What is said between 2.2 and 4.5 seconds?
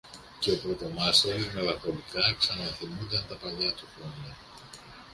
ξαναθυμούνταν τα παλιά του χρόνια